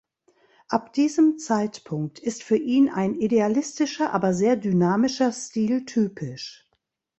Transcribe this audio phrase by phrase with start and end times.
[0.67, 6.67] Ab diesem Zeitpunkt ist für ihn ein idealistischer, aber sehr dynamischer Stil typisch.